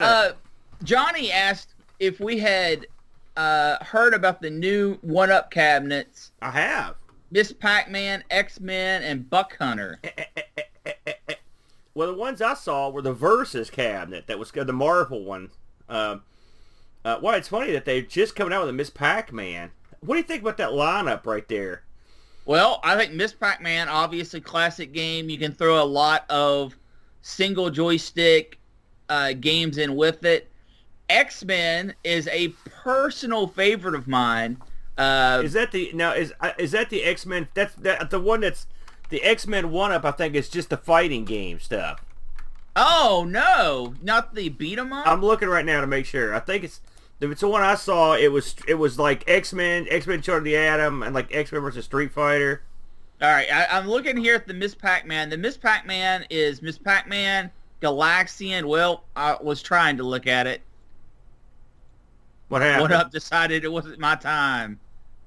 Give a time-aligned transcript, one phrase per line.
[0.00, 0.32] Uh,
[0.82, 2.86] Johnny asked if we had
[3.36, 6.94] uh, heard about the new one-up cabinets, I have.
[7.30, 10.00] Miss Pac-Man, X-Men, and Buck Hunter.
[11.94, 15.50] Well, the ones I saw were the Versus cabinet that was the Marvel one.
[15.88, 16.22] Um,
[17.04, 19.70] uh, well, it's funny that they're just coming out with a Miss Pac-Man.
[20.00, 21.82] What do you think about that lineup right there?
[22.46, 25.28] Well, I think Miss Pac-Man, obviously classic game.
[25.28, 26.74] You can throw a lot of
[27.22, 28.58] single joystick
[29.10, 30.48] uh, games in with it.
[31.10, 34.56] X-Men is a personal favorite of mine.
[34.96, 37.48] Uh, Is that the now is uh, is that the X Men?
[37.54, 38.66] That's that the one that's
[39.08, 40.04] the X Men one up.
[40.04, 42.04] I think is just the fighting game stuff.
[42.76, 45.06] oh no, not the beat 'em up.
[45.06, 46.34] I'm looking right now to make sure.
[46.34, 46.80] I think it's
[47.18, 48.14] if it's the one I saw.
[48.14, 51.34] It was it was like X Men, X Men Children of the Atom, and like
[51.34, 52.62] X Men versus Street Fighter.
[53.22, 55.28] All right, I, I'm looking here at the Miss Pac-Man.
[55.28, 58.64] The Miss Pac-Man is Miss Pac-Man, Galaxian.
[58.66, 60.62] Well, I was trying to look at it.
[62.48, 62.90] What happened?
[62.90, 64.80] One Up decided it wasn't my time.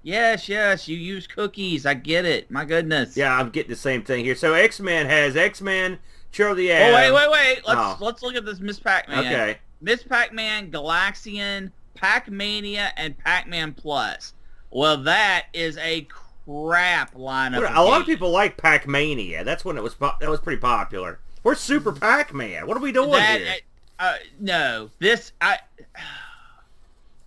[0.04, 1.86] Yes, yes, you use cookies.
[1.86, 2.52] I get it.
[2.52, 3.16] My goodness.
[3.16, 4.36] Yeah, I'm getting the same thing here.
[4.36, 5.98] So X Men has X Men,
[6.34, 7.62] Children of the Oh wait, wait, wait.
[7.66, 7.98] Let's Oh.
[8.02, 9.20] let's look at this Miss Pac-Man.
[9.20, 9.58] Okay.
[9.80, 14.34] Miss Pac-Man, Galaxian, Pac-Mania, and Pac-Man Plus.
[14.72, 16.02] Well, that is a
[16.46, 17.62] crap lineup.
[17.62, 19.44] What- of a lot of people like Pac Mania.
[19.46, 21.20] That's when it was po- that was pretty popular.
[21.44, 22.66] Where's Super Pac Man?
[22.68, 23.40] What are we doing that.
[23.42, 23.56] here?
[24.00, 25.60] Uh, no, this I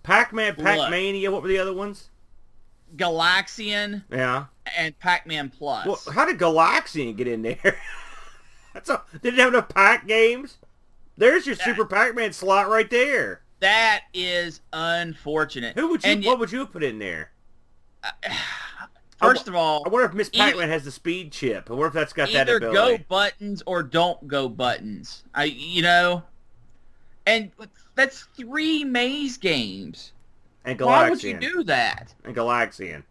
[0.03, 0.65] Pac Man, Look.
[0.65, 1.31] Pac Mania.
[1.31, 2.09] What were the other ones?
[2.95, 4.45] Galaxian Yeah.
[4.77, 5.85] and Pac-Man Plus.
[5.85, 7.77] Well, how did Galaxian get in there?
[8.73, 10.57] That's a, did it have enough Pac games?
[11.17, 13.41] There's your Super Pac-Man slot right there.
[13.59, 15.75] that is unfortunate.
[15.77, 16.11] Who would you?
[16.11, 17.31] And what would you put in there?
[19.19, 21.69] First of all, I wonder if Miss Pac-Man has the speed chip.
[21.69, 25.23] I wonder if that's got that either go buttons or don't go buttons.
[25.33, 26.23] I, you know,
[27.25, 27.51] and
[27.95, 30.11] that's three maze games.
[30.65, 31.41] and Why would you Galaxian.
[31.41, 32.13] do that?
[32.23, 33.03] And Galaxian.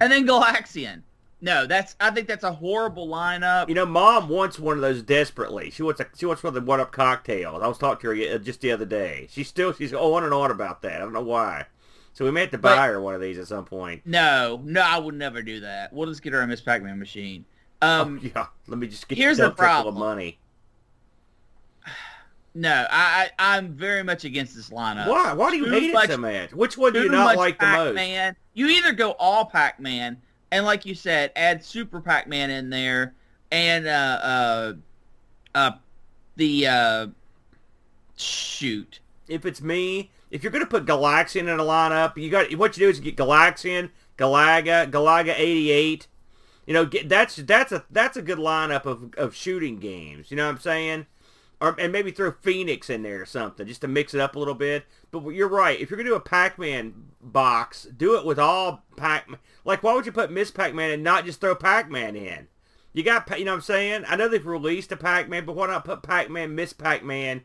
[0.00, 1.02] And then Galaxian.
[1.40, 3.68] No, that's I think that's a horrible lineup.
[3.68, 5.70] You know, Mom wants one of those desperately.
[5.70, 7.62] She wants a she wants one of the one up cocktails.
[7.62, 9.28] I was talking to her uh, just the other day.
[9.30, 10.96] She's still she's on and on about that.
[10.96, 11.66] I don't know why.
[12.18, 14.02] So we may have to But- buy her one of these at some point.
[14.04, 15.92] No, no, I would never do that.
[15.92, 17.44] We'll just get her a Miss Pac-Man machine.
[17.80, 19.94] Um, oh, yeah, let me just get here's the dump of problem.
[20.00, 20.40] money.
[22.56, 25.06] no, I, I I'm very much against this lineup.
[25.06, 25.32] Why?
[25.32, 26.52] Why do you Too hate much- it so much?
[26.54, 27.86] Which one do you not like the most?
[27.94, 28.34] Pac-Man.
[28.54, 30.20] You either go all Pac-Man,
[30.50, 33.14] and like you said, add Super Pac-Man in there,
[33.52, 33.90] and uh,
[34.20, 34.72] uh,
[35.54, 35.70] uh,
[36.34, 37.06] the uh,
[38.16, 38.98] shoot.
[39.28, 42.86] If it's me, if you're gonna put Galaxian in a lineup, you got what you
[42.86, 46.06] do is you get Galaxian, Galaga, Galaga 88.
[46.66, 50.30] You know, get, that's that's a that's a good lineup of of shooting games.
[50.30, 51.06] You know what I'm saying?
[51.60, 54.38] Or and maybe throw Phoenix in there or something just to mix it up a
[54.38, 54.84] little bit.
[55.10, 55.80] But you're right.
[55.80, 59.40] If you're gonna do a Pac-Man box, do it with all Pac-Man.
[59.64, 62.48] Like, why would you put Miss Pac-Man and not just throw Pac-Man in?
[62.92, 64.04] You got, you know what I'm saying?
[64.08, 67.42] I know they've released a Pac-Man, but why not put Pac-Man, Miss Pac-Man,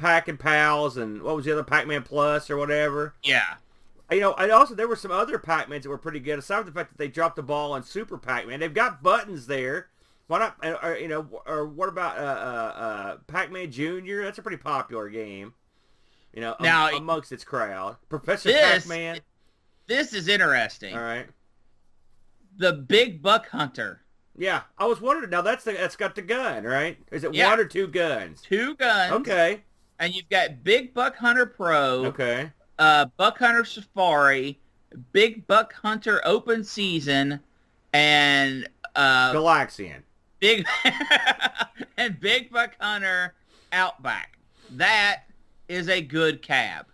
[0.00, 3.14] Pac and Pals, and what was the other Pac-Man Plus or whatever?
[3.22, 3.54] Yeah.
[4.10, 6.38] You know, and also there were some other Pac-Mans that were pretty good.
[6.38, 9.46] Aside from the fact that they dropped the ball on Super Pac-Man, they've got buttons
[9.46, 9.88] there.
[10.26, 10.56] Why not?
[10.82, 12.24] Or, you know, or what about uh, uh,
[12.80, 14.24] uh, Pac-Man Junior?
[14.24, 15.54] That's a pretty popular game.
[16.32, 19.20] You know, Now- amongst its crowd, Professor This- Pac-Man.
[19.86, 20.94] This is interesting.
[20.96, 21.26] All right.
[22.56, 24.02] The Big Buck Hunter.
[24.36, 25.30] Yeah, I was wondering.
[25.30, 26.96] Now that's the that's got the gun, right?
[27.10, 27.48] Is it Yeah.
[27.50, 28.40] one or two guns?
[28.42, 29.12] Two guns.
[29.12, 29.62] Okay.
[30.00, 32.50] And you've got Big Buck Hunter Pro, Okay.
[32.78, 34.58] uh, Buck Hunter Safari,
[35.12, 37.38] Big Buck Hunter Open Season,
[37.92, 38.66] and
[38.96, 40.02] uh, Galaxian.
[40.40, 40.66] Big
[41.98, 43.34] and Big Buck Hunter
[43.72, 44.38] Outback.
[44.70, 45.24] That
[45.68, 46.86] is a good cab.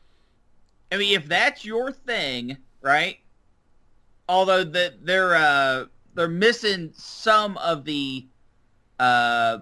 [0.91, 3.19] I mean, if that's your thing, right?
[4.28, 5.84] Although the, they're uh,
[6.15, 8.27] they're missing some of the
[8.99, 9.59] uh,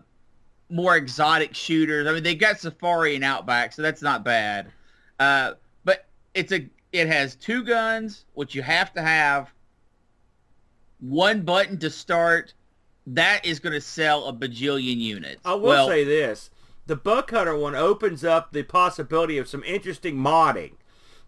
[0.75, 2.09] more exotic shooters.
[2.09, 4.73] I mean, they got Safari and Outback, so that's not bad.
[5.21, 5.53] Uh,
[5.85, 9.53] but it's a it has two guns, which you have to have.
[10.99, 12.55] One button to start.
[13.07, 15.41] That is going to sell a bajillion units.
[15.45, 16.51] I will well, say this:
[16.87, 20.73] the Buck Hunter one opens up the possibility of some interesting modding,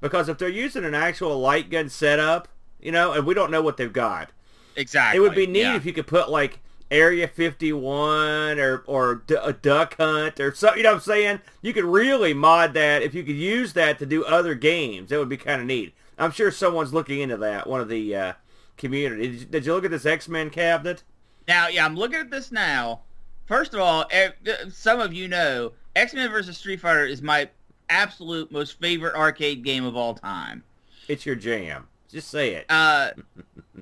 [0.01, 2.49] because if they're using an actual light gun setup,
[2.81, 4.31] you know, and we don't know what they've got,
[4.75, 5.19] exactly.
[5.19, 5.77] it would be neat yeah.
[5.77, 6.59] if you could put like
[6.91, 10.79] Area 51 or or d- a duck hunt or something.
[10.79, 11.41] You know what I'm saying?
[11.63, 15.11] You could really mod that if you could use that to do other games.
[15.11, 15.95] That would be kind of neat.
[16.19, 17.67] I'm sure someone's looking into that.
[17.67, 18.33] One of the uh,
[18.77, 19.29] community.
[19.29, 21.03] Did you, did you look at this X-Men cabinet?
[21.49, 23.03] Now, yeah, I'm looking at this now.
[23.47, 24.31] First of all, eh,
[24.71, 27.49] some of you know X-Men versus Street Fighter is my
[27.89, 30.65] absolute most favorite arcade game of all time.
[31.09, 31.87] It's your jam.
[32.17, 32.65] Just say it.
[32.71, 33.11] Uh,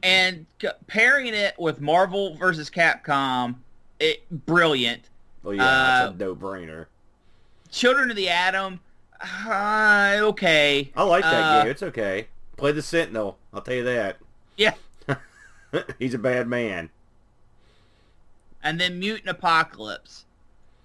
[0.02, 0.46] and
[0.88, 3.54] pairing it with Marvel versus Capcom,
[4.00, 5.08] it brilliant.
[5.44, 6.86] well, yeah, uh, that's a no-brainer.
[7.70, 8.81] Children of the Atom,
[9.20, 10.90] uh, okay.
[10.96, 11.70] I like that uh, game.
[11.70, 12.26] It's okay.
[12.56, 13.38] Play the Sentinel.
[13.52, 14.16] I'll tell you that.
[14.56, 14.75] Yeah.
[16.00, 16.90] He's a bad man.
[18.64, 20.25] And then Mutant Apocalypse,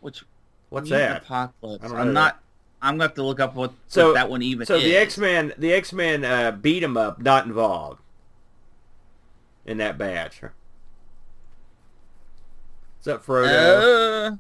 [0.01, 0.23] which
[0.69, 1.23] What's Mutant that?
[1.23, 1.83] Apocalypse.
[1.83, 2.13] I don't know I'm that.
[2.13, 2.39] not.
[2.81, 4.83] I'm gonna have to look up what, So- what that one even So is.
[4.83, 8.01] the X Men, the X Men uh, beat him up, not involved
[9.65, 10.41] in that batch.
[10.41, 10.53] What's
[13.07, 14.31] up, Frodo?
[14.31, 14.35] Uh,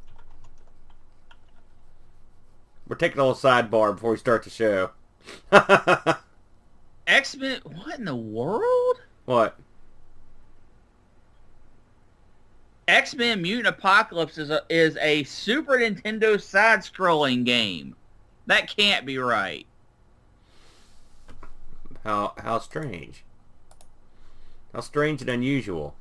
[2.87, 4.91] We're taking a little sidebar before we start the show.
[7.07, 7.59] X Men.
[7.63, 8.97] What in the world?
[9.25, 9.55] what?
[12.87, 17.95] X Men Mutant Apocalypse is a, is a Super Nintendo side-scrolling game.
[18.49, 19.67] That can't be right.
[22.03, 23.23] How how strange.
[24.73, 25.95] How strange and unusual.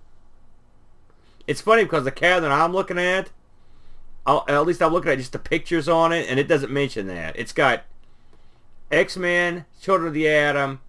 [1.47, 3.29] It's funny because the cabinet I'm looking at,
[4.27, 7.07] I'll, at least I'm looking at just the pictures on it, and it doesn't mention
[7.09, 7.39] that.
[7.39, 7.83] It's got
[8.91, 10.81] X-Men, Children of the Atom.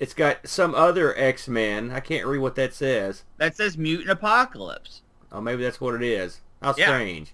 [0.00, 1.92] It's got some other X-Men.
[1.92, 3.22] I can't read what that says.
[3.36, 5.02] That says Mutant Apocalypse.
[5.30, 6.40] Oh, maybe that's what it is.
[6.60, 6.86] How Yeah.
[6.86, 7.32] strange.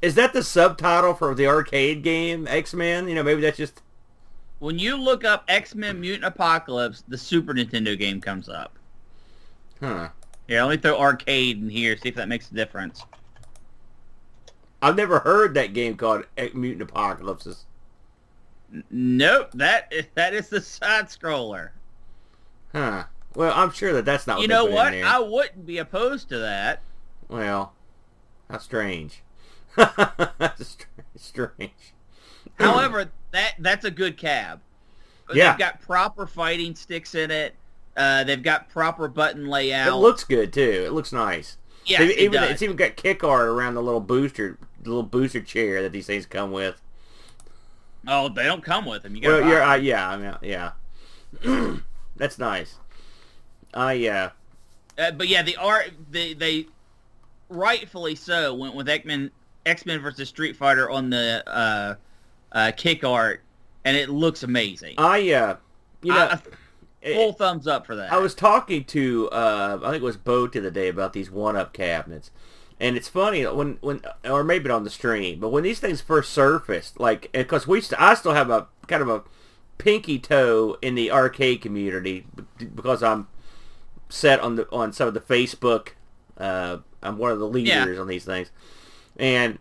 [0.00, 3.08] Is that the subtitle for the arcade game, X-Men?
[3.08, 3.82] You know, maybe that's just...
[4.60, 8.76] When you look up X Men Mutant Apocalypse, the Super Nintendo game comes up.
[9.80, 10.08] Huh.
[10.48, 13.04] Yeah, let me throw arcade in here, see if that makes a difference.
[14.82, 17.64] I've never heard that game called X- Mutant Apocalypse.
[18.90, 21.70] Nope, that is, that is the side scroller.
[22.72, 23.04] Huh.
[23.34, 24.94] Well, I'm sure that that's not what You they know what?
[24.94, 26.82] I wouldn't be opposed to that.
[27.28, 27.74] Well,
[28.50, 29.22] how strange.
[30.38, 30.76] that's
[31.16, 31.94] strange.
[32.58, 34.60] However, that that's a good cab.
[35.32, 35.50] Yeah.
[35.50, 37.54] They've got proper fighting sticks in it.
[37.96, 39.88] Uh, they've got proper button layout.
[39.88, 40.84] it looks good too.
[40.86, 41.56] It looks nice.
[41.84, 42.50] Yeah, it even does.
[42.50, 46.06] it's even got kick art around the little booster, the little booster chair that these
[46.06, 46.80] things come with.
[48.06, 49.16] Oh, they don't come with them.
[49.16, 51.78] You got Well, yeah, uh, yeah, I mean, yeah.
[52.16, 52.76] that's nice.
[53.74, 54.30] I uh,
[54.98, 56.66] Uh, but yeah, the art they they
[57.48, 59.30] rightfully so went with Men
[59.68, 61.94] X Men versus Street Fighter on the uh,
[62.52, 63.42] uh, kick art,
[63.84, 64.94] and it looks amazing.
[64.98, 65.56] I uh,
[66.02, 66.40] you know, I- I-
[67.00, 68.12] it- full thumbs up for that.
[68.12, 71.30] I was talking to uh, I think it was Bo to the day about these
[71.30, 72.30] one-up cabinets,
[72.80, 76.30] and it's funny when when or maybe on the stream, but when these things first
[76.32, 79.22] surfaced, like because we st- I still have a kind of a
[79.78, 82.26] pinky toe in the arcade community
[82.58, 83.28] because I'm
[84.08, 85.90] set on the on some of the Facebook.
[86.36, 88.50] Uh, I'm one of the leaders on these things,
[89.18, 89.58] and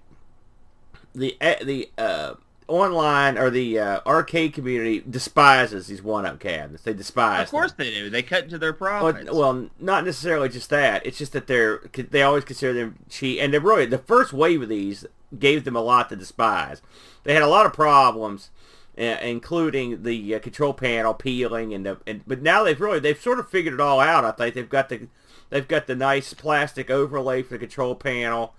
[1.15, 2.33] the eh, the uh,
[2.68, 6.83] online or the uh, arcade community despises these one-up cabinets.
[6.83, 7.44] They despise.
[7.45, 7.86] of course them.
[7.88, 8.09] they do.
[8.09, 9.31] They cut into their Well, profits.
[9.31, 11.06] well, not necessarily just that.
[11.06, 14.62] It's just that they're they always consider them cheap, and they're really the first wave
[14.62, 15.06] of these
[15.38, 16.81] gave them a lot to despise.
[17.24, 18.50] They had a lot of problems,
[18.98, 23.19] uh, including the uh, control panel peeling, and, the, and but now they've really they've
[23.19, 24.24] sort of figured it all out.
[24.25, 25.07] I think they've got the
[25.50, 28.53] they've got the nice plastic overlay for the control panel.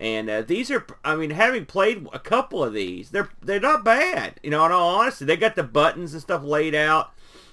[0.00, 3.84] And uh, these are, I mean, having played a couple of these, they're they're not
[3.84, 4.40] bad.
[4.42, 7.12] You know, in all honesty, they got the buttons and stuff laid out.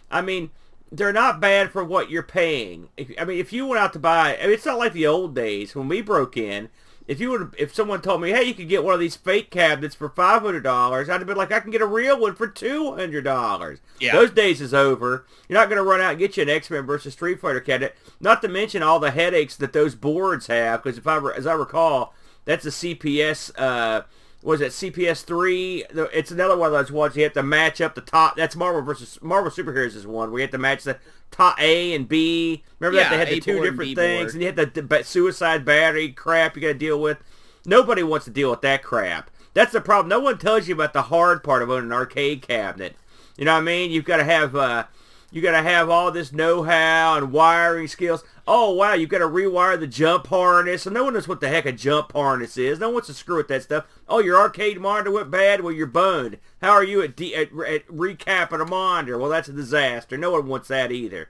[0.10, 0.52] I mean,
[0.90, 2.88] they're not bad for what you're paying.
[2.96, 5.06] If, I mean, if you went out to buy, I mean, it's not like the
[5.06, 6.70] old days when we broke in.
[7.06, 9.50] If you would, if someone told me, hey, you could get one of these fake
[9.50, 12.36] cabinets for five hundred dollars, I'd have been like, I can get a real one
[12.36, 13.80] for two hundred dollars.
[14.00, 14.14] Yeah.
[14.14, 15.26] Those days is over.
[15.50, 17.60] You're not going to run out and get you an X Men versus Street Fighter
[17.60, 17.98] cabinet.
[18.22, 20.84] Not to mention all the headaches that those boards have.
[20.84, 22.14] Because if I, as I recall,
[22.48, 23.52] that's a CPS.
[23.58, 24.04] Uh,
[24.42, 25.84] was it CPS three?
[25.92, 28.38] It's another one of those ones you have to match up the top.
[28.38, 30.98] That's Marvel versus Marvel Superheroes is one where you have to match the
[31.30, 32.64] top A and B.
[32.80, 34.82] Remember that they had the A two board and different things, and you had the,
[34.82, 37.18] the suicide battery crap you got to deal with.
[37.66, 39.30] Nobody wants to deal with that crap.
[39.54, 40.08] That's the problem.
[40.08, 42.96] No one tells you about the hard part of owning an arcade cabinet.
[43.38, 43.92] You know what I mean?
[43.92, 44.86] You've got to have uh,
[45.32, 48.24] you got to have all this know-how and wiring skills.
[48.48, 50.86] Oh wow, you've got to rewire the JAMMA harness.
[50.86, 52.80] And no one knows what the heck a JAMMA harness is.
[52.80, 53.86] No one wants to screw with that stuff.
[54.08, 55.62] Oh, your arcade monitor went bad.
[55.62, 56.38] Well, you're boned.
[56.62, 59.18] How are you at, de- at, at recapping a monitor?
[59.18, 60.18] Well, that's a disaster.
[60.18, 61.30] No one wants that either.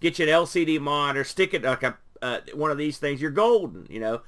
[0.00, 3.20] Get you an LCD monitor, stick it like a uh, one of these things.
[3.22, 3.86] You're golden.
[3.88, 4.20] You know.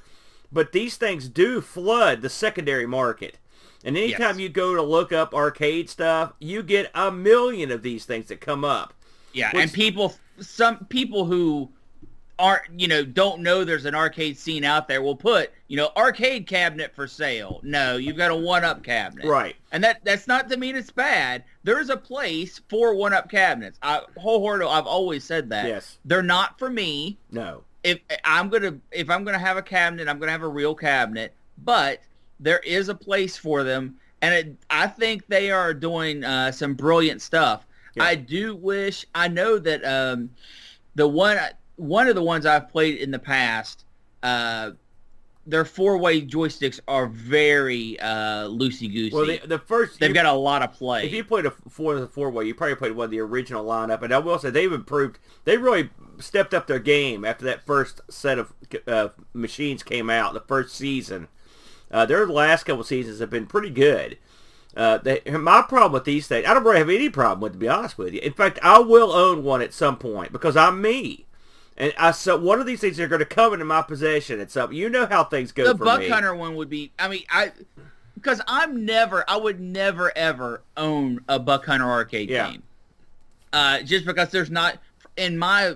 [0.53, 3.39] But these things do flood the secondary market.
[3.85, 4.39] And anytime Yes.
[4.39, 8.41] you go to look up arcade stuff, you get a million of these things that
[8.41, 8.95] come up.
[9.33, 11.71] Yeah, and people, some people who
[12.41, 15.91] aren't you know don't know there's an arcade scene out there will put you know
[15.97, 17.61] arcade cabinet for sale.
[17.63, 19.27] No you've got a one up cabinet.
[19.27, 19.55] Right.
[19.73, 21.45] and that that's not to mean it's bad.
[21.63, 23.79] There's a place for one up cabinets.
[23.83, 25.67] I wholeheartedly i've always said that.
[25.67, 25.99] Yes.
[26.07, 27.19] they're not for me.
[27.31, 27.63] No.
[27.85, 31.35] if i'm gonna if i'm gonna have a cabinet i'm gonna have a real cabinet.
[31.63, 32.01] But
[32.41, 33.97] there is a place for them.
[34.23, 38.05] And it, i think they are doing uh, some brilliant stuff Yeah.
[38.05, 40.31] i do wish i know that um,
[40.95, 41.39] the one
[41.77, 43.85] one of the ones i've played in the past
[44.23, 44.73] uh,
[45.47, 50.33] their four-way joysticks are very uh, loosey-goosey Well, the, the first they've you- got a
[50.33, 53.11] lot of play If you played a four four way, you probably played one of
[53.11, 54.03] the original lineup.
[54.03, 55.19] And I will say they've improved.
[55.45, 58.53] They really stepped up their game after that first set of
[58.87, 60.35] uh, machines came out.
[60.35, 61.29] The first season,
[61.91, 64.19] uh, their last couple seasons have been pretty good.
[64.77, 67.59] Uh, they, my problem with these things, I don't really have any problem with, to
[67.59, 68.21] be honest with you.
[68.21, 71.27] In fact, I will own one at some point because I'm me.
[71.77, 74.51] And I so one of these things are going to come into my possession at
[74.51, 74.73] some.
[74.73, 76.09] You know how things go the for buck me.
[76.09, 77.53] hunter one would be i mean i
[78.15, 82.51] because i'm never i would never ever own a buck hunter arcade Yeah.
[82.51, 82.63] game
[83.55, 84.77] uh just because there's not
[85.17, 85.75] in my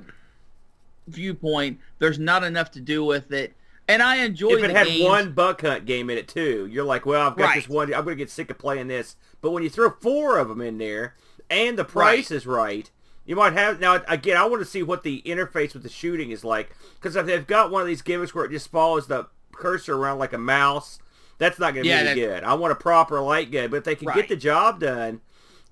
[1.08, 3.54] viewpoint there's not enough to do with it
[3.88, 5.04] and i enjoy if it had games.
[5.04, 7.54] one buck hunt game in it too, you're like, well, I've got Right.
[7.56, 7.92] this one.
[7.94, 9.16] I'm going to get sick of playing this.
[9.40, 11.14] But when you throw four of them in there,
[11.50, 12.90] and the price is right,
[13.26, 14.02] you might have now.
[14.08, 17.26] Again, I want to see what the interface with the shooting is like because if
[17.26, 20.38] they've got one of these gimmicks where it just follows the cursor around like a
[20.38, 20.98] mouse,
[21.38, 22.44] that's not going to Yeah, be that- good.
[22.44, 23.68] I want a proper light gun.
[23.70, 24.16] But if they can Right.
[24.16, 25.20] get the job done.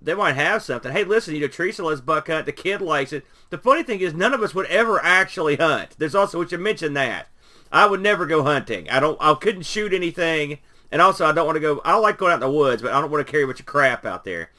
[0.05, 0.91] They might have something.
[0.91, 2.45] Hey, listen, you know, Teresa loves buck hunt.
[2.45, 3.25] The kid likes it.
[3.51, 5.95] The funny thing is, none of us would ever actually hunt.
[5.97, 7.29] There's also, we should mention that.
[7.73, 8.89] I would never go hunting.
[8.91, 9.17] I don't.
[9.21, 10.59] I couldn't shoot anything,
[10.93, 11.81] and also I don't want to go.
[11.85, 13.61] I like going out in the woods, but I don't want to carry a bunch
[13.61, 14.51] of crap out there.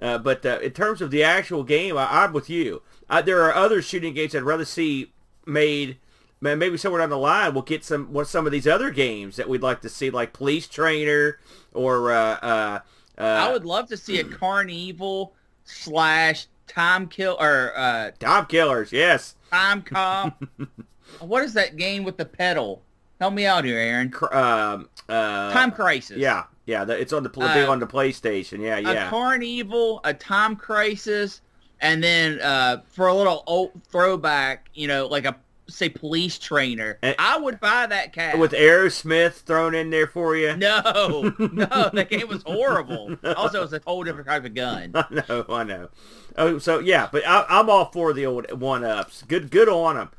[0.00, 2.82] Uh, but uh, in terms of the actual game, I, I'm with you.
[3.10, 5.12] I, there are other shooting games I'd rather see
[5.46, 5.98] made.
[6.40, 9.36] Man, maybe somewhere down the line we'll get some what some of these other games
[9.36, 11.38] that we'd like to see, like Police Trainer
[11.72, 12.10] or.
[12.10, 12.80] Uh, uh,
[13.18, 15.32] uh, i would love to see a CarnEvil
[15.64, 19.36] slash time kill or uh Time Killers, yes.
[19.50, 20.42] time cop
[21.22, 22.82] what is that game with the pedal
[23.20, 26.84] help me out here aaron Um, uh, time crisis Yeah, yeah.
[26.88, 28.60] It's on the Uh, big on the PlayStation.
[28.60, 29.08] Yeah, yeah.
[29.08, 31.40] a CarnEvil, a Time Crisis,
[31.80, 35.36] and then uh, for a little old throwback, you know, like a
[35.68, 36.98] say police trainer.
[37.02, 38.38] And- I would buy that cat.
[38.38, 40.56] With Aerosmith thrown in there for you.
[40.56, 43.16] no, no, that game was horrible.
[43.36, 44.92] Also, it's a whole different type of gun.
[44.94, 45.88] I know, I know.
[46.36, 49.22] Oh, so yeah, but I, I'm all for the old one ups.
[49.26, 50.10] Good, good on them.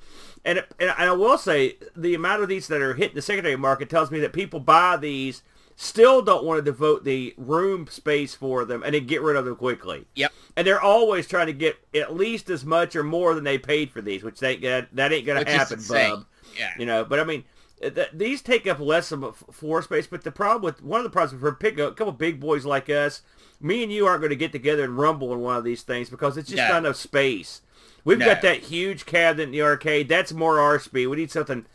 [0.46, 3.90] And, and I will say the amount of these that are hitting the secondary market
[3.90, 5.42] tells me that people buy these
[5.76, 9.46] still don't want to devote the room space for them and then get rid of
[9.46, 10.06] them quickly.
[10.16, 10.32] Yep.
[10.56, 13.90] And they're always trying to get at least as much or more than they paid
[13.92, 16.26] for these, which they that, that ain't gonna happen, bub.
[16.58, 16.72] Yeah.
[16.78, 17.44] You know, but I mean,
[17.82, 20.06] th- these take up less of a f- floor space.
[20.06, 22.90] But the problem with one of the problems for pick a couple big boys like
[22.90, 23.22] us,
[23.60, 26.10] me and you aren't going to get together and rumble in one of these things
[26.10, 26.68] because it's just No.
[26.70, 27.62] not enough space.
[28.06, 28.26] We've No.
[28.26, 30.10] got that huge cabinet in the arcade.
[30.10, 31.08] That's more our speed.
[31.08, 31.66] We need something.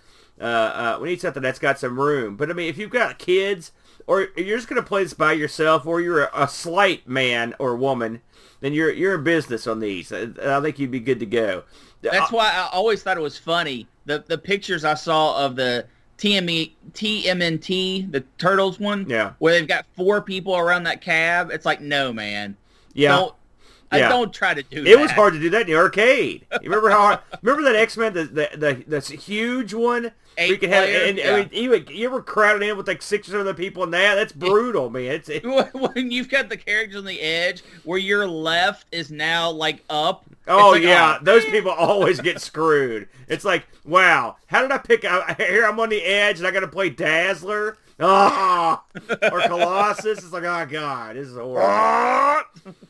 [0.41, 2.37] Uh, uh, we need something that's got some room.
[2.37, 3.73] But I mean, if you've got kids,
[4.07, 7.55] or you're just going to play this by yourself, or you're a, a slight man
[7.59, 8.21] or woman,
[8.61, 10.13] then you're you're in business on these.
[10.13, 11.65] I, I think you'd be good to go.
[12.03, 13.89] That's Uh, why I always thought it was funny.
[14.07, 15.87] The the pictures I saw of the
[16.19, 19.33] TME TMNT, the Turtles one, Yeah.
[19.39, 21.51] where they've got four people around that cab.
[21.53, 22.57] It's like, no, man.
[22.95, 23.17] yeah.
[23.17, 23.35] Don't,
[23.91, 24.09] I Yeah.
[24.09, 24.91] don't try to do that.
[24.91, 26.47] It was hard to do that in the arcade.
[26.53, 27.19] You remember how hard?
[27.43, 30.03] Remember that X Men, the the the that's huge one.
[30.03, 31.33] Where you Eight could have, and Yeah.
[31.33, 34.15] I mean, you, you ever crowded in with like six or other people in that?
[34.15, 35.11] That's brutal, man.
[35.11, 35.43] It's it,
[35.75, 40.27] when you've got the characters on the edge where your left is now like up.
[40.47, 43.09] oh like, yeah, oh, those people always get screwed.
[43.27, 45.05] It's like, wow, how did I pick?
[45.05, 47.77] I, here I'm on the edge and I got to play Dazzler.
[48.01, 48.81] Oh,
[49.33, 50.19] or Colossus.
[50.19, 52.49] It's like, oh god, this is horrible.